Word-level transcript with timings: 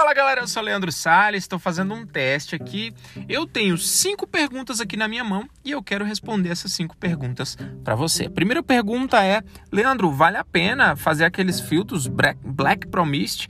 Fala 0.00 0.14
galera, 0.14 0.40
eu 0.40 0.48
sou 0.48 0.62
Leandro 0.62 0.90
Salles, 0.90 1.44
estou 1.44 1.58
fazendo 1.58 1.92
um 1.92 2.06
teste 2.06 2.54
aqui. 2.54 2.90
Eu 3.28 3.46
tenho 3.46 3.76
cinco 3.76 4.26
perguntas 4.26 4.80
aqui 4.80 4.96
na 4.96 5.06
minha 5.06 5.22
mão 5.22 5.46
e 5.62 5.72
eu 5.72 5.82
quero 5.82 6.06
responder 6.06 6.48
essas 6.48 6.72
cinco 6.72 6.96
perguntas 6.96 7.54
para 7.84 7.94
você. 7.94 8.24
A 8.24 8.30
primeira 8.30 8.62
pergunta 8.62 9.22
é: 9.22 9.42
Leandro, 9.70 10.10
vale 10.10 10.38
a 10.38 10.44
pena 10.44 10.96
fazer 10.96 11.26
aqueles 11.26 11.60
filtros 11.60 12.06
Black, 12.06 12.40
Black 12.42 12.86
Promist? 12.86 13.46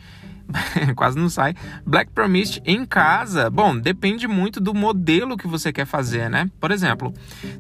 Quase 0.97 1.17
não 1.17 1.31
sai. 1.31 1.55
Black 1.87 2.11
Promist 2.11 2.61
em 2.67 2.85
casa? 2.85 3.49
Bom, 3.49 3.79
depende 3.79 4.27
muito 4.27 4.61
do 4.61 4.75
modelo 4.75 5.37
que 5.37 5.47
você 5.47 5.73
quer 5.73 5.87
fazer, 5.87 6.29
né? 6.29 6.51
Por 6.59 6.73
exemplo, 6.73 7.15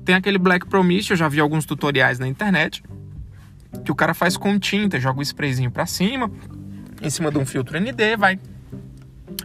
tem 0.04 0.16
aquele 0.16 0.36
Black 0.36 0.66
Promist, 0.66 1.12
eu 1.12 1.16
já 1.16 1.28
vi 1.28 1.38
alguns 1.38 1.64
tutoriais 1.64 2.18
na 2.18 2.26
internet, 2.26 2.82
que 3.84 3.92
o 3.92 3.94
cara 3.94 4.14
faz 4.14 4.36
com 4.36 4.58
tinta, 4.58 4.98
joga 4.98 5.20
o 5.20 5.22
sprayzinho 5.22 5.70
para 5.70 5.86
cima, 5.86 6.28
em 7.00 7.08
cima 7.08 7.30
de 7.30 7.38
um 7.38 7.46
filtro 7.46 7.78
ND, 7.78 8.16
vai 8.16 8.36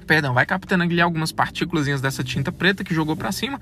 perdão, 0.06 0.34
vai 0.34 0.46
captando 0.46 0.84
ali 0.84 1.02
algumas 1.02 1.32
partículas 1.32 2.02
dessa 2.02 2.24
tinta 2.24 2.52
preta 2.52 2.84
que 2.84 2.94
jogou 2.94 3.16
para 3.16 3.32
cima. 3.32 3.60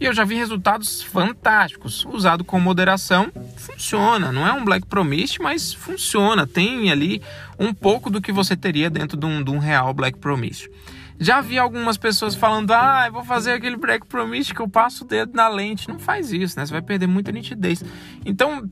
E 0.00 0.04
eu 0.06 0.14
já 0.14 0.24
vi 0.24 0.34
resultados 0.34 1.02
fantásticos. 1.02 2.06
Usado 2.06 2.42
com 2.42 2.58
moderação, 2.58 3.30
funciona. 3.56 4.32
Não 4.32 4.46
é 4.46 4.52
um 4.52 4.64
Black 4.64 4.86
Promist, 4.86 5.40
mas 5.42 5.74
funciona. 5.74 6.46
Tem 6.46 6.90
ali 6.90 7.20
um 7.58 7.74
pouco 7.74 8.08
do 8.08 8.20
que 8.20 8.32
você 8.32 8.56
teria 8.56 8.88
dentro 8.88 9.16
de 9.16 9.26
um, 9.26 9.42
de 9.42 9.50
um 9.50 9.58
real 9.58 9.92
Black 9.92 10.18
Promist. 10.18 10.70
Já 11.18 11.42
vi 11.42 11.58
algumas 11.58 11.98
pessoas 11.98 12.34
falando: 12.34 12.70
ah, 12.70 13.04
eu 13.06 13.12
vou 13.12 13.22
fazer 13.22 13.52
aquele 13.52 13.76
Black 13.76 14.06
Promist 14.06 14.54
que 14.54 14.60
eu 14.60 14.68
passo 14.68 15.04
o 15.04 15.06
dedo 15.06 15.32
na 15.34 15.48
lente. 15.48 15.86
Não 15.86 15.98
faz 15.98 16.32
isso, 16.32 16.58
né? 16.58 16.64
Você 16.64 16.72
vai 16.72 16.80
perder 16.80 17.06
muita 17.06 17.30
nitidez. 17.30 17.84
Então, 18.24 18.70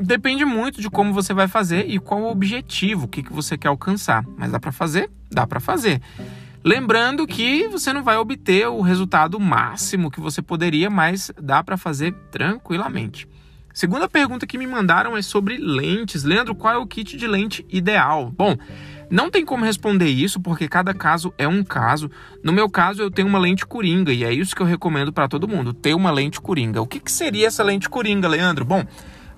depende 0.00 0.44
muito 0.44 0.80
de 0.80 0.88
como 0.88 1.12
você 1.12 1.34
vai 1.34 1.46
fazer 1.46 1.88
e 1.88 1.98
qual 1.98 2.22
o 2.22 2.30
objetivo, 2.30 3.04
o 3.04 3.08
que, 3.08 3.22
que 3.22 3.32
você 3.32 3.56
quer 3.58 3.68
alcançar. 3.68 4.24
Mas 4.36 4.50
dá 4.50 4.58
para 4.58 4.72
fazer? 4.72 5.10
Dá 5.30 5.46
para 5.46 5.60
fazer. 5.60 6.00
Lembrando 6.62 7.26
que 7.26 7.68
você 7.68 7.92
não 7.92 8.02
vai 8.02 8.16
obter 8.16 8.68
o 8.68 8.80
resultado 8.80 9.40
máximo 9.40 10.10
que 10.10 10.20
você 10.20 10.42
poderia, 10.42 10.90
mas 10.90 11.32
dá 11.40 11.62
para 11.62 11.76
fazer 11.76 12.12
tranquilamente. 12.30 13.26
Segunda 13.72 14.08
pergunta 14.08 14.46
que 14.46 14.58
me 14.58 14.66
mandaram 14.66 15.16
é 15.16 15.22
sobre 15.22 15.56
lentes. 15.56 16.24
Leandro, 16.24 16.54
qual 16.54 16.74
é 16.74 16.76
o 16.76 16.86
kit 16.86 17.16
de 17.16 17.26
lente 17.26 17.64
ideal? 17.70 18.30
Bom, 18.30 18.56
não 19.10 19.30
tem 19.30 19.44
como 19.44 19.64
responder 19.64 20.08
isso 20.08 20.40
porque 20.40 20.68
cada 20.68 20.92
caso 20.92 21.32
é 21.38 21.48
um 21.48 21.62
caso. 21.64 22.10
No 22.42 22.52
meu 22.52 22.68
caso, 22.68 23.00
eu 23.00 23.10
tenho 23.10 23.28
uma 23.28 23.38
lente 23.38 23.64
coringa 23.64 24.12
e 24.12 24.24
é 24.24 24.32
isso 24.32 24.54
que 24.54 24.60
eu 24.60 24.66
recomendo 24.66 25.12
para 25.12 25.28
todo 25.28 25.48
mundo: 25.48 25.72
ter 25.72 25.94
uma 25.94 26.10
lente 26.10 26.40
coringa. 26.40 26.82
O 26.82 26.86
que, 26.86 27.00
que 27.00 27.10
seria 27.10 27.46
essa 27.46 27.62
lente 27.62 27.88
coringa, 27.88 28.28
Leandro? 28.28 28.64
Bom, 28.64 28.84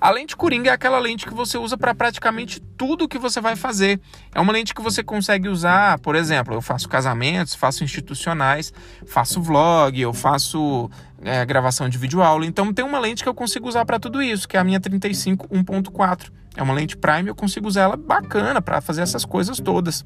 a 0.02 0.10
lente 0.10 0.36
Coringa 0.36 0.68
é 0.68 0.72
aquela 0.72 0.98
lente 0.98 1.24
que 1.24 1.32
você 1.32 1.56
usa 1.56 1.78
para 1.78 1.94
praticamente 1.94 2.60
tudo 2.76 3.06
que 3.06 3.18
você 3.18 3.40
vai 3.40 3.54
fazer. 3.54 4.00
É 4.34 4.40
uma 4.40 4.52
lente 4.52 4.74
que 4.74 4.82
você 4.82 5.00
consegue 5.00 5.48
usar, 5.48 5.96
por 6.00 6.16
exemplo, 6.16 6.52
eu 6.52 6.60
faço 6.60 6.88
casamentos, 6.88 7.54
faço 7.54 7.84
institucionais, 7.84 8.72
faço 9.06 9.40
vlog, 9.40 10.00
eu 10.00 10.12
faço 10.12 10.90
é, 11.22 11.46
gravação 11.46 11.88
de 11.88 11.96
vídeo 11.98 12.20
aula. 12.20 12.44
Então 12.44 12.74
tem 12.74 12.84
uma 12.84 12.98
lente 12.98 13.22
que 13.22 13.28
eu 13.28 13.34
consigo 13.34 13.68
usar 13.68 13.84
para 13.84 14.00
tudo 14.00 14.20
isso, 14.20 14.48
que 14.48 14.56
é 14.56 14.60
a 14.60 14.64
minha 14.64 14.80
35 14.80 15.46
1.4. 15.46 16.32
É 16.56 16.62
uma 16.64 16.74
lente 16.74 16.96
prime, 16.96 17.28
eu 17.28 17.34
consigo 17.36 17.68
usar 17.68 17.82
ela 17.82 17.96
bacana 17.96 18.60
para 18.60 18.80
fazer 18.80 19.02
essas 19.02 19.24
coisas 19.24 19.60
todas. 19.60 20.04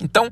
Então, 0.00 0.30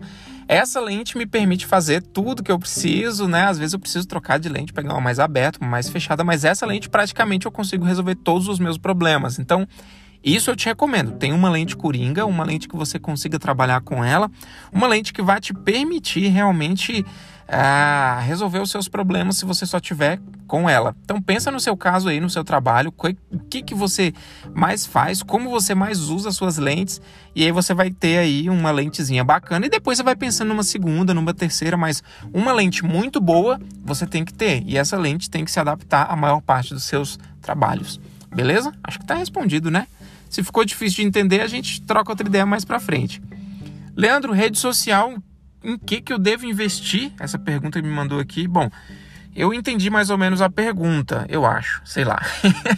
essa 0.49 0.81
lente 0.81 1.19
me 1.19 1.27
permite 1.27 1.67
fazer 1.67 2.01
tudo 2.03 2.43
que 2.43 2.53
eu 2.53 2.59
preciso, 2.59 3.27
né? 3.27 3.47
Às 3.47 3.59
vezes 3.59 3.73
eu 3.73 3.81
preciso 3.81 4.07
trocar 4.07 4.39
de 4.39 4.49
lente, 4.49 4.73
pegar 4.73 4.93
uma 4.93 5.01
mais 5.01 5.19
aberta, 5.19 5.59
uma 5.61 5.71
mais 5.71 5.89
fechada, 5.89 6.23
mas 6.23 6.45
essa 6.45 6.65
lente 6.65 6.89
praticamente 6.89 7.47
eu 7.47 7.53
consigo 7.53 7.85
resolver 7.85 8.15
todos 8.15 8.49
os 8.49 8.59
meus 8.59 8.79
problemas. 8.79 9.39
Então, 9.39 9.67
isso 10.23 10.51
eu 10.51 10.57
te 10.57 10.67
recomendo. 10.67 11.13
Tem 11.13 11.33
uma 11.33 11.49
lente 11.49 11.77
coringa, 11.77 12.27
uma 12.27 12.45
lente 12.45 12.69
que 12.69 12.77
você 12.77 12.99
consiga 12.99 13.39
trabalhar 13.39 13.81
com 13.81 14.05
ela, 14.05 14.31
uma 14.73 14.87
lente 14.87 15.13
que 15.13 15.23
vai 15.23 15.41
te 15.41 15.55
permitir 15.55 16.29
realmente 16.29 17.05
a 17.49 18.19
resolver 18.21 18.59
os 18.59 18.71
seus 18.71 18.89
problemas 18.89 19.37
se 19.37 19.45
você 19.45 19.65
só 19.65 19.79
tiver 19.79 20.21
com 20.47 20.69
ela. 20.69 20.97
Então 21.05 21.21
pensa 21.21 21.51
no 21.51 21.61
seu 21.61 21.77
caso 21.77 22.09
aí, 22.09 22.21
no 22.21 22.29
seu 22.29 22.43
trabalho, 22.43 22.93
o 23.31 23.39
que, 23.39 23.63
que 23.63 23.75
você 23.75 24.13
mais 24.55 24.85
faz, 24.85 25.23
como 25.23 25.51
você 25.51 25.75
mais 25.75 26.09
usa 26.09 26.29
as 26.29 26.37
suas 26.37 26.59
lentes, 26.59 27.01
e 27.35 27.45
aí 27.45 27.53
você 27.53 27.73
vai 27.73 27.91
ter 27.91 28.19
aí 28.19 28.51
uma 28.51 28.71
lentezinha 28.71 29.23
bacana, 29.23 29.67
e 29.67 29.69
depois 29.69 29.99
você 29.99 30.05
vai 30.05 30.17
pensando 30.17 30.49
numa 30.49 30.63
segunda, 30.63 31.15
numa 31.15 31.33
terceira, 31.33 31.77
mas 31.77 32.03
uma 32.33 32.53
lente 32.53 32.85
muito 32.85 33.21
boa 33.21 33.61
você 33.85 34.07
tem 34.07 34.25
que 34.25 34.35
ter, 34.35 34.63
e 34.67 34.77
essa 34.77 34.97
lente 34.97 35.31
tem 35.31 35.45
que 35.45 35.51
se 35.51 35.61
adaptar 35.61 36.11
à 36.11 36.17
maior 36.17 36.41
parte 36.41 36.75
dos 36.75 36.85
seus 36.85 37.19
trabalhos. 37.41 38.01
Beleza? 38.35 38.73
Acho 38.83 38.99
que 38.99 39.05
está 39.05 39.15
respondido, 39.15 39.71
né? 39.71 39.87
Se 40.29 40.43
ficou 40.43 40.65
difícil 40.65 41.03
de 41.03 41.09
entender, 41.09 41.41
a 41.41 41.47
gente 41.47 41.81
troca 41.83 42.11
outra 42.11 42.27
ideia 42.27 42.45
mais 42.45 42.65
para 42.65 42.81
frente. 42.81 43.23
Leandro, 43.97 44.33
rede 44.33 44.59
social, 44.59 45.15
em 45.67 45.77
que, 45.77 46.01
que 46.01 46.13
eu 46.13 46.19
devo 46.19 46.47
investir? 46.47 47.13
Essa 47.19 47.39
pergunta 47.39 47.83
me 47.83 47.89
mandou 47.89 48.21
aqui. 48.21 48.47
Bom, 48.47 48.71
eu 49.35 49.53
entendi 49.53 49.91
mais 49.91 50.11
ou 50.11 50.17
menos 50.17 50.41
a 50.41 50.49
pergunta, 50.49 51.27
eu 51.29 51.45
acho, 51.45 51.83
sei 51.85 52.05
lá. 52.05 52.23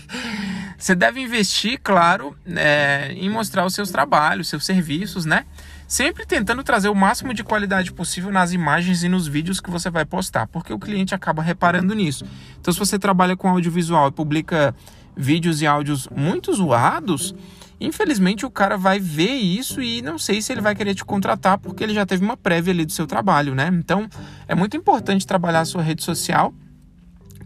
Você 0.78 0.94
deve 0.94 1.21
investir, 1.21 1.78
claro, 1.82 2.37
é, 2.47 3.12
em 3.12 3.28
mostrar 3.28 3.66
os 3.66 3.75
seus 3.75 3.91
trabalhos, 3.91 4.48
seus 4.48 4.65
serviços, 4.65 5.27
né? 5.27 5.44
Sempre 5.87 6.25
tentando 6.25 6.62
trazer 6.62 6.88
o 6.88 6.94
máximo 6.94 7.34
de 7.34 7.44
qualidade 7.44 7.93
possível 7.93 8.31
nas 8.31 8.53
imagens 8.53 9.03
e 9.03 9.09
nos 9.09 9.27
vídeos 9.27 9.60
que 9.60 9.71
você 9.71 9.91
vai 9.91 10.04
postar, 10.04 10.47
porque 10.47 10.72
o 10.72 10.78
cliente 10.78 11.15
acaba 11.15 11.43
reparando 11.43 11.94
nisso. 11.94 12.25
Então, 12.60 12.72
se 12.72 12.78
você 12.78 12.98
trabalha 12.98 13.37
com 13.37 13.48
audiovisual 13.48 14.09
e 14.09 14.12
publica 14.12 14.75
vídeos 15.16 15.60
e 15.60 15.66
áudios 15.66 16.09
muito 16.15 16.53
zoados, 16.54 17.34
Infelizmente 17.81 18.44
o 18.44 18.50
cara 18.50 18.77
vai 18.77 18.99
ver 18.99 19.34
isso 19.34 19.81
e 19.81 20.03
não 20.03 20.19
sei 20.19 20.43
se 20.43 20.53
ele 20.53 20.61
vai 20.61 20.75
querer 20.75 20.94
te 20.94 21.05
contratar 21.05 21.59
porque 21.59 21.84
ele 21.84 21.94
já 21.94 22.05
teve 22.05 22.25
uma 22.25 22.37
prévia 22.37 22.72
ali 22.72 22.84
do 22.84 22.93
seu 22.93 23.06
trabalho, 23.06 23.55
né? 23.55 23.71
Então 23.72 24.09
é 24.47 24.55
muito 24.55 24.77
importante 24.77 25.27
trabalhar 25.27 25.61
a 25.61 25.65
sua 25.65 25.83
rede 25.83 26.03
social 26.03 26.53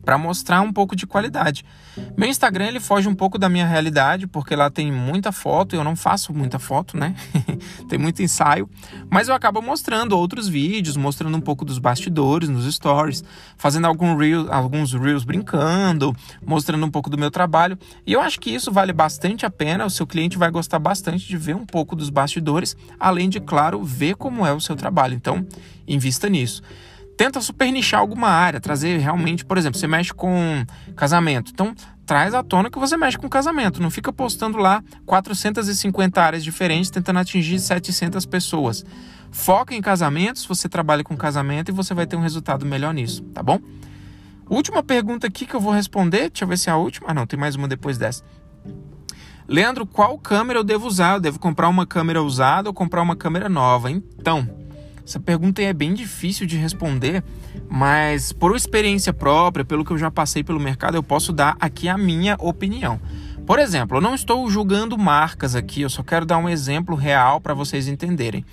para 0.05 0.19
mostrar 0.19 0.61
um 0.61 0.73
pouco 0.73 0.97
de 0.97 1.07
qualidade. 1.07 1.65
Meu 2.17 2.29
Instagram 2.29 2.67
ele 2.67 2.81
foge 2.81 3.09
um 3.09 3.15
pouco 3.15 3.39
da 3.39 3.49
minha 3.49 3.67
realidade, 3.67 4.27
porque 4.27 4.57
lá 4.57 4.71
tem 4.71 4.91
muita 4.91 5.31
foto, 5.31 5.77
eu 5.77 5.85
não 5.85 5.95
faço 5.95 6.33
muita 6.33 6.59
foto, 6.59 6.97
né? 6.97 7.15
tem 7.89 7.99
muito 7.99 8.23
ensaio, 8.23 8.69
mas 9.11 9.29
eu 9.29 9.35
acabo 9.35 9.61
mostrando 9.61 10.17
outros 10.17 10.49
vídeos, 10.49 10.97
mostrando 10.97 11.37
um 11.37 11.41
pouco 11.41 11.65
dos 11.65 11.79
bastidores 11.79 12.49
nos 12.49 12.73
stories, 12.75 13.23
fazendo 13.57 13.87
algum 13.87 14.17
reel, 14.17 14.53
alguns 14.53 14.93
reels 14.93 15.25
brincando, 15.25 16.15
mostrando 16.45 16.85
um 16.85 16.91
pouco 16.91 17.11
do 17.11 17.19
meu 17.19 17.31
trabalho. 17.31 17.79
E 18.07 18.13
eu 18.13 18.21
acho 18.21 18.41
que 18.41 18.51
isso 18.51 18.73
vale 18.73 18.93
bastante 18.93 19.45
a 19.45 19.51
pena, 19.51 19.85
o 19.85 19.91
seu 19.91 20.07
cliente 20.07 20.39
vai 20.39 20.51
gostar 20.51 20.79
bastante 20.79 21.27
de 21.27 21.37
ver 21.37 21.55
um 21.55 21.67
pouco 21.67 21.95
dos 21.95 22.11
bastidores, 22.11 22.77
além 22.99 23.29
de, 23.29 23.41
claro, 23.41 23.83
ver 23.83 24.17
como 24.17 24.47
é 24.47 24.53
o 24.53 24.61
seu 24.61 24.75
trabalho. 24.75 25.15
Então, 25.15 25.47
invista 25.87 26.29
nisso 26.29 26.63
tenta 27.23 27.41
supernichar 27.41 28.01
alguma 28.01 28.27
área, 28.27 28.59
trazer 28.59 28.99
realmente, 28.99 29.45
por 29.45 29.57
exemplo, 29.57 29.79
você 29.79 29.87
mexe 29.87 30.13
com 30.13 30.67
casamento. 30.97 31.53
Então, 31.53 31.73
traz 32.05 32.35
à 32.35 32.43
tona 32.43 32.69
que 32.69 32.81
você 32.81 32.97
mexe 32.97 33.17
com 33.17 33.29
casamento. 33.29 33.81
Não 33.81 33.91
fica 33.91 34.13
postando 34.13 34.59
lá 34.59 34.83
450 35.07 36.21
áreas 36.21 36.43
diferentes 36.43 36.91
tentando 36.91 37.21
atingir 37.21 37.61
700 37.61 38.27
pessoas. 38.27 38.85
Foca 39.31 39.73
em 39.73 39.81
casamentos, 39.81 40.45
você 40.45 40.69
trabalha 40.69 41.05
com 41.05 41.17
casamento 41.17 41.69
e 41.69 41.73
você 41.73 41.95
vai 41.95 42.09
ter 42.09 42.17
um 42.17 42.21
resultado 42.21 42.67
melhor 42.67 42.93
nisso, 42.93 43.23
tá 43.33 43.41
bom? 43.41 43.61
Última 44.51 44.83
pergunta 44.83 45.29
aqui 45.29 45.47
que 45.47 45.55
eu 45.55 45.61
vou 45.61 45.73
responder, 45.73 46.29
deixa 46.29 46.43
eu 46.43 46.49
ver 46.49 46.59
se 46.59 46.71
é 46.71 46.73
a 46.73 46.77
última. 46.77 47.11
Ah, 47.11 47.15
não, 47.15 47.25
tem 47.25 47.39
mais 47.39 47.55
uma 47.55 47.69
depois 47.69 47.97
dessa. 47.97 48.25
Leandro, 49.47 49.87
qual 49.87 50.19
câmera 50.19 50.59
eu 50.59 50.65
devo 50.65 50.89
usar? 50.89 51.15
Eu 51.15 51.21
devo 51.21 51.39
comprar 51.39 51.69
uma 51.69 51.87
câmera 51.87 52.21
usada 52.21 52.69
ou 52.69 52.75
comprar 52.75 53.01
uma 53.01 53.15
câmera 53.15 53.49
nova? 53.49 53.93
Então, 53.93 54.49
essa 55.07 55.19
pergunta 55.19 55.61
é 55.61 55.73
bem 55.73 55.95
difícil 55.95 56.47
de 56.47 56.57
responder, 56.57 57.23
mas 57.69 58.33
por 58.33 58.55
experiência 58.57 59.13
própria, 59.13 59.65
pelo 59.65 59.85
que 59.85 59.93
eu 59.93 59.99
já 59.99 60.11
passei 60.11 60.45
pelo 60.45 60.61
mercado, 60.61 60.97
eu 60.97 61.03
posso 61.03 61.33
dar 61.33 61.57
aqui 61.61 61.89
a 61.89 61.99
minha 61.99 62.37
opinião. 62.39 63.01
Por 63.47 63.59
exemplo, 63.59 63.97
eu 63.97 64.01
não 64.01 64.15
estou 64.15 64.49
julgando 64.49 64.97
marcas 64.97 65.57
aqui, 65.57 65.83
eu 65.83 65.91
só 65.91 66.03
quero 66.03 66.25
dar 66.25 66.39
um 66.39 66.49
exemplo 66.49 66.95
real 66.95 67.41
para 67.41 67.55
vocês 67.55 67.89
entenderem. 67.89 68.45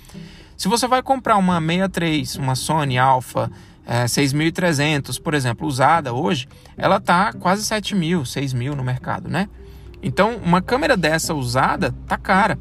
Se 0.56 0.68
você 0.68 0.86
vai 0.86 1.02
comprar 1.02 1.36
uma 1.36 1.60
63, 1.60 2.36
uma 2.36 2.54
Sony 2.54 2.98
Alpha 2.98 3.50
é, 3.86 4.06
6300, 4.06 5.18
por 5.18 5.34
exemplo, 5.34 5.66
usada 5.66 6.12
hoje, 6.12 6.48
ela 6.76 6.96
está 6.96 7.32
quase 7.32 7.64
7 7.64 7.94
mil, 7.94 8.24
6 8.24 8.52
mil 8.52 8.76
no 8.76 8.84
mercado, 8.84 9.28
né? 9.28 9.48
Então, 10.02 10.36
uma 10.44 10.60
câmera 10.60 10.96
dessa 10.96 11.34
usada 11.34 11.94
tá 12.06 12.16
cara. 12.16 12.58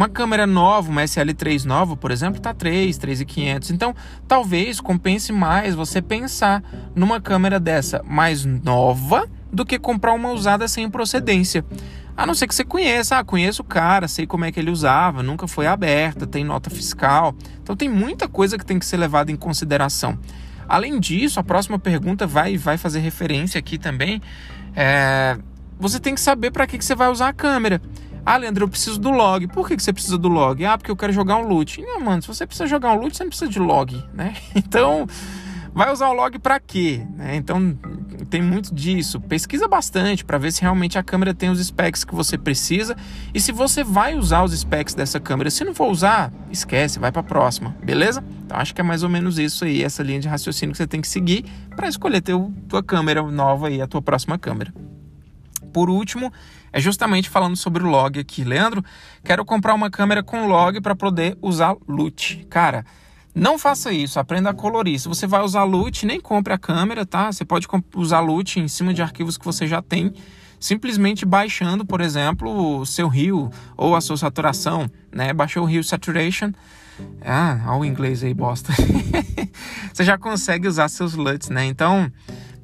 Uma 0.00 0.08
câmera 0.08 0.46
nova, 0.46 0.90
uma 0.90 1.02
SL3 1.02 1.66
nova, 1.66 1.94
por 1.94 2.10
exemplo, 2.10 2.38
está 2.38 2.54
3, 2.54 2.98
3.500. 2.98 3.70
Então, 3.70 3.94
talvez 4.26 4.80
compense 4.80 5.30
mais 5.30 5.74
você 5.74 6.00
pensar 6.00 6.64
numa 6.94 7.20
câmera 7.20 7.60
dessa 7.60 8.02
mais 8.08 8.46
nova 8.46 9.28
do 9.52 9.62
que 9.62 9.78
comprar 9.78 10.14
uma 10.14 10.30
usada 10.30 10.66
sem 10.68 10.88
procedência. 10.88 11.62
A 12.16 12.24
não 12.24 12.32
ser 12.32 12.46
que 12.46 12.54
você 12.54 12.64
conheça, 12.64 13.18
ah, 13.18 13.22
conheço 13.22 13.60
o 13.60 13.64
cara, 13.64 14.08
sei 14.08 14.26
como 14.26 14.46
é 14.46 14.50
que 14.50 14.58
ele 14.58 14.70
usava, 14.70 15.22
nunca 15.22 15.46
foi 15.46 15.66
aberta, 15.66 16.26
tem 16.26 16.44
nota 16.44 16.70
fiscal. 16.70 17.34
Então 17.62 17.76
tem 17.76 17.90
muita 17.90 18.26
coisa 18.26 18.56
que 18.56 18.64
tem 18.64 18.78
que 18.78 18.86
ser 18.86 18.96
levada 18.96 19.30
em 19.30 19.36
consideração. 19.36 20.18
Além 20.66 20.98
disso, 20.98 21.38
a 21.38 21.44
próxima 21.44 21.78
pergunta 21.78 22.26
vai, 22.26 22.56
vai 22.56 22.78
fazer 22.78 23.00
referência 23.00 23.58
aqui 23.58 23.76
também. 23.76 24.22
É, 24.74 25.36
você 25.78 26.00
tem 26.00 26.14
que 26.14 26.22
saber 26.22 26.52
para 26.52 26.66
que, 26.66 26.78
que 26.78 26.84
você 26.86 26.94
vai 26.94 27.10
usar 27.10 27.28
a 27.28 27.32
câmera. 27.34 27.82
Ah, 28.24 28.36
Leandro, 28.36 28.64
eu 28.64 28.68
preciso 28.68 28.98
do 28.98 29.10
log. 29.10 29.46
Por 29.48 29.66
que, 29.66 29.76
que 29.76 29.82
você 29.82 29.92
precisa 29.92 30.18
do 30.18 30.28
log? 30.28 30.64
Ah, 30.64 30.76
porque 30.76 30.90
eu 30.90 30.96
quero 30.96 31.12
jogar 31.12 31.36
um 31.36 31.46
loot. 31.46 31.82
Não, 31.82 32.00
mano, 32.00 32.22
se 32.22 32.28
você 32.28 32.46
precisa 32.46 32.66
jogar 32.66 32.92
um 32.92 33.00
loot, 33.00 33.16
você 33.16 33.24
não 33.24 33.30
precisa 33.30 33.50
de 33.50 33.58
log, 33.58 34.02
né? 34.12 34.34
Então, 34.54 35.06
vai 35.72 35.92
usar 35.92 36.08
o 36.08 36.12
log 36.12 36.38
para 36.38 36.60
quê? 36.60 37.06
Né? 37.16 37.36
Então, 37.36 37.76
tem 38.28 38.42
muito 38.42 38.74
disso. 38.74 39.20
Pesquisa 39.20 39.66
bastante 39.66 40.24
para 40.24 40.38
ver 40.38 40.52
se 40.52 40.62
realmente 40.62 40.98
a 40.98 41.02
câmera 41.02 41.34
tem 41.34 41.50
os 41.50 41.64
specs 41.64 42.04
que 42.04 42.14
você 42.14 42.36
precisa 42.36 42.96
e 43.34 43.40
se 43.40 43.52
você 43.52 43.82
vai 43.82 44.14
usar 44.14 44.42
os 44.42 44.52
specs 44.58 44.94
dessa 44.94 45.18
câmera. 45.18 45.50
Se 45.50 45.64
não 45.64 45.74
for 45.74 45.90
usar, 45.90 46.32
esquece, 46.50 46.98
vai 46.98 47.10
para 47.10 47.20
a 47.20 47.24
próxima, 47.24 47.74
beleza? 47.82 48.22
Então 48.44 48.58
acho 48.58 48.74
que 48.74 48.80
é 48.80 48.84
mais 48.84 49.02
ou 49.02 49.08
menos 49.08 49.38
isso 49.38 49.64
aí, 49.64 49.82
essa 49.82 50.02
linha 50.02 50.20
de 50.20 50.28
raciocínio 50.28 50.72
que 50.72 50.78
você 50.78 50.86
tem 50.86 51.00
que 51.00 51.08
seguir 51.08 51.44
para 51.74 51.88
escolher 51.88 52.20
teu, 52.20 52.52
tua 52.68 52.82
câmera 52.82 53.22
nova 53.22 53.70
e 53.70 53.80
a 53.80 53.86
tua 53.86 54.02
próxima 54.02 54.38
câmera. 54.38 54.72
Por 55.72 55.88
último, 55.88 56.32
é 56.72 56.80
justamente 56.80 57.28
falando 57.28 57.56
sobre 57.56 57.82
o 57.82 57.88
log 57.88 58.18
aqui. 58.18 58.44
Leandro, 58.44 58.84
quero 59.24 59.44
comprar 59.44 59.74
uma 59.74 59.90
câmera 59.90 60.22
com 60.22 60.46
log 60.46 60.80
para 60.80 60.94
poder 60.94 61.36
usar 61.40 61.74
LUT. 61.88 62.46
Cara, 62.48 62.84
não 63.34 63.58
faça 63.58 63.92
isso, 63.92 64.18
aprenda 64.18 64.50
a 64.50 64.54
colorir. 64.54 64.98
Se 64.98 65.08
você 65.08 65.26
vai 65.26 65.42
usar 65.42 65.64
LUT, 65.64 66.04
nem 66.04 66.20
compre 66.20 66.52
a 66.52 66.58
câmera, 66.58 67.06
tá? 67.06 67.30
Você 67.30 67.44
pode 67.44 67.66
usar 67.94 68.20
LUT 68.20 68.56
em 68.58 68.68
cima 68.68 68.92
de 68.92 69.02
arquivos 69.02 69.38
que 69.38 69.44
você 69.44 69.66
já 69.66 69.80
tem, 69.80 70.12
simplesmente 70.58 71.24
baixando, 71.24 71.84
por 71.84 72.00
exemplo, 72.00 72.80
o 72.80 72.86
seu 72.86 73.08
rio 73.08 73.50
ou 73.76 73.94
a 73.94 74.00
sua 74.00 74.16
saturação, 74.16 74.90
né? 75.12 75.32
Baixou 75.32 75.62
o 75.62 75.66
rio 75.66 75.82
saturation. 75.82 76.52
Ah, 77.24 77.60
olha 77.66 77.80
o 77.80 77.84
inglês 77.84 78.22
aí, 78.22 78.34
bosta. 78.34 78.72
você 79.92 80.04
já 80.04 80.18
consegue 80.18 80.68
usar 80.68 80.88
seus 80.88 81.14
LUTs, 81.14 81.48
né? 81.48 81.64
Então, 81.64 82.10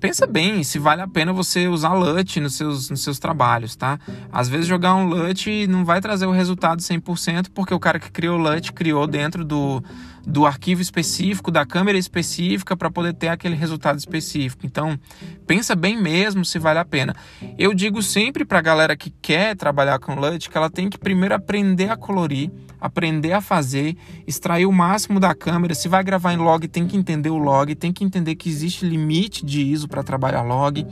pensa 0.01 0.27
bem 0.27 0.63
se 0.63 0.79
vale 0.79 1.03
a 1.03 1.09
pena 1.09 1.33
você 1.33 1.69
usar 1.69 1.93
LUT 1.93 2.41
nos 2.41 2.55
seus, 2.55 2.91
nos 2.91 3.03
seus 3.03 3.19
trabalhos, 3.19 3.75
tá? 3.77 3.99
Às 4.33 4.49
vezes 4.49 4.67
jogar 4.67 4.95
um 4.95 5.07
LUT 5.07 5.67
não 5.69 5.85
vai 5.85 6.01
trazer 6.01 6.27
o 6.27 6.31
resultado 6.31 6.81
100% 6.81 7.49
porque 7.55 7.75
o 7.75 7.81
cara 7.81 7.99
que 7.99 8.11
criou 8.11 8.39
o 8.39 8.43
LUT 8.43 8.73
criou 8.73 9.07
dentro 9.07 9.45
do, 9.45 9.83
do 10.27 10.45
arquivo 10.45 10.83
específico, 10.83 11.53
da 11.53 11.65
câmera 11.65 11.97
específica 11.97 12.77
para 12.77 12.91
poder 12.91 13.15
ter 13.15 13.29
aquele 13.29 13.55
resultado 13.55 13.97
específico. 13.97 14.67
Então, 14.67 14.99
pensa 15.47 15.77
bem 15.77 15.97
mesmo 15.97 16.45
se 16.45 16.59
vale 16.59 16.81
a 16.81 16.85
pena. 16.85 17.15
Eu 17.57 17.73
digo 17.73 18.03
sempre 18.03 18.45
para 18.45 18.59
a 18.59 18.63
galera 18.63 18.97
que 18.97 19.11
quer 19.23 19.55
trabalhar 19.55 20.01
com 20.01 20.17
LUT 20.17 20.51
que 20.51 20.59
ela 20.59 20.69
tem 20.69 20.91
que 20.91 20.99
primeiro 20.99 21.33
aprender 21.33 21.91
a 21.91 21.97
colorir, 21.97 22.51
aprender 22.81 23.33
a 23.33 23.41
fazer, 23.41 23.97
extrair 24.27 24.67
o 24.67 24.73
máximo 24.73 25.21
da 25.21 25.33
câmera. 25.33 25.77
Se 25.77 25.87
vai 25.87 26.03
gravar 26.03 26.33
em 26.33 26.39
log, 26.39 26.67
tem 26.67 26.89
que 26.89 26.97
entender 26.97 27.31
o 27.31 27.39
log, 27.39 27.73
tem 27.77 27.93
que 27.93 28.03
entender 28.03 28.35
que 28.35 28.49
existe 28.49 28.85
limite 28.85 29.47
de 29.47 29.63
ISO 29.63 29.87
para 29.87 30.03
trabalhar 30.03 30.43
log, 30.43 30.85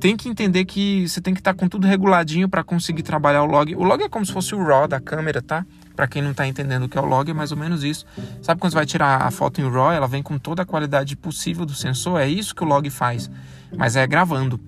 tem 0.00 0.16
que 0.16 0.26
entender 0.26 0.64
que 0.64 1.06
você 1.06 1.20
tem 1.20 1.34
que 1.34 1.40
estar 1.40 1.52
tá 1.52 1.58
com 1.58 1.68
tudo 1.68 1.86
reguladinho 1.86 2.48
para 2.48 2.64
conseguir 2.64 3.02
trabalhar 3.02 3.42
o 3.42 3.46
log. 3.46 3.74
O 3.74 3.84
log 3.84 4.02
é 4.02 4.08
como 4.08 4.24
se 4.24 4.32
fosse 4.32 4.54
o 4.54 4.64
RAW 4.64 4.88
da 4.88 5.00
câmera, 5.00 5.42
tá? 5.42 5.66
Para 5.94 6.06
quem 6.06 6.22
não 6.22 6.30
está 6.30 6.46
entendendo 6.46 6.84
o 6.84 6.88
que 6.88 6.96
é 6.96 7.00
o 7.00 7.04
log, 7.04 7.30
é 7.30 7.34
mais 7.34 7.52
ou 7.52 7.58
menos 7.58 7.84
isso. 7.84 8.06
Sabe 8.42 8.60
quando 8.60 8.72
você 8.72 8.76
vai 8.76 8.86
tirar 8.86 9.22
a 9.22 9.30
foto 9.30 9.60
em 9.60 9.68
RAW, 9.68 9.92
ela 9.92 10.06
vem 10.06 10.22
com 10.22 10.38
toda 10.38 10.62
a 10.62 10.66
qualidade 10.66 11.16
possível 11.16 11.66
do 11.66 11.74
sensor? 11.74 12.20
É 12.20 12.28
isso 12.28 12.54
que 12.54 12.62
o 12.62 12.66
log 12.66 12.88
faz, 12.90 13.30
mas 13.76 13.96
é 13.96 14.06
gravando. 14.06 14.60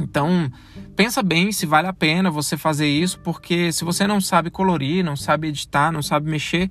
Então, 0.00 0.50
pensa 0.96 1.22
bem 1.22 1.52
se 1.52 1.64
vale 1.64 1.86
a 1.86 1.92
pena 1.92 2.30
você 2.30 2.56
fazer 2.56 2.88
isso, 2.88 3.18
porque 3.20 3.72
se 3.72 3.84
você 3.84 4.06
não 4.06 4.20
sabe 4.20 4.50
colorir, 4.50 5.04
não 5.04 5.16
sabe 5.16 5.48
editar, 5.48 5.92
não 5.92 6.02
sabe 6.02 6.30
mexer, 6.30 6.70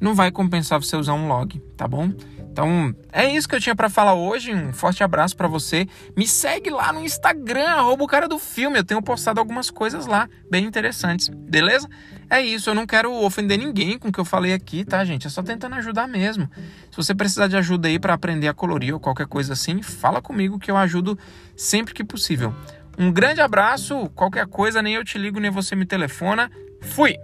não 0.00 0.14
vai 0.14 0.30
compensar 0.30 0.80
você 0.80 0.96
usar 0.96 1.14
um 1.14 1.28
log, 1.28 1.58
tá 1.76 1.88
bom? 1.88 2.12
Então, 2.56 2.94
é 3.12 3.30
isso 3.30 3.46
que 3.46 3.54
eu 3.54 3.60
tinha 3.60 3.76
para 3.76 3.90
falar 3.90 4.14
hoje. 4.14 4.54
Um 4.54 4.72
forte 4.72 5.04
abraço 5.04 5.36
para 5.36 5.46
você. 5.46 5.86
Me 6.16 6.26
segue 6.26 6.70
lá 6.70 6.90
no 6.90 7.04
Instagram, 7.04 7.68
arroba 7.68 8.04
o 8.04 8.06
cara 8.06 8.26
do 8.26 8.38
filme. 8.38 8.78
Eu 8.78 8.84
tenho 8.84 9.02
postado 9.02 9.38
algumas 9.38 9.70
coisas 9.70 10.06
lá, 10.06 10.26
bem 10.50 10.64
interessantes, 10.64 11.28
beleza? 11.28 11.86
É 12.28 12.40
isso, 12.40 12.70
eu 12.70 12.74
não 12.74 12.86
quero 12.86 13.12
ofender 13.12 13.58
ninguém 13.58 13.98
com 13.98 14.08
o 14.08 14.12
que 14.12 14.18
eu 14.18 14.24
falei 14.24 14.52
aqui, 14.52 14.84
tá, 14.84 15.04
gente? 15.04 15.26
É 15.26 15.30
só 15.30 15.42
tentando 15.42 15.76
ajudar 15.76 16.08
mesmo. 16.08 16.50
Se 16.90 16.96
você 16.96 17.14
precisar 17.14 17.46
de 17.46 17.56
ajuda 17.56 17.88
aí 17.88 17.98
para 17.98 18.14
aprender 18.14 18.48
a 18.48 18.54
colorir 18.54 18.92
ou 18.92 19.00
qualquer 19.00 19.26
coisa 19.26 19.52
assim, 19.52 19.80
fala 19.80 20.20
comigo 20.20 20.58
que 20.58 20.70
eu 20.70 20.76
ajudo 20.76 21.16
sempre 21.56 21.94
que 21.94 22.02
possível. 22.02 22.52
Um 22.98 23.12
grande 23.12 23.40
abraço, 23.40 24.10
qualquer 24.14 24.46
coisa, 24.46 24.82
nem 24.82 24.94
eu 24.94 25.04
te 25.04 25.18
ligo, 25.18 25.38
nem 25.38 25.50
você 25.50 25.76
me 25.76 25.86
telefona. 25.86 26.50
Fui! 26.80 27.16